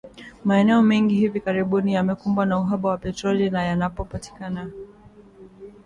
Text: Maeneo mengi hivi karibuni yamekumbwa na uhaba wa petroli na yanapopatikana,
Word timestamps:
Maeneo 0.45 0.81
mengi 0.81 1.15
hivi 1.15 1.39
karibuni 1.41 1.93
yamekumbwa 1.93 2.45
na 2.45 2.59
uhaba 2.59 2.89
wa 2.89 2.97
petroli 2.97 3.49
na 3.49 3.63
yanapopatikana, 3.63 4.71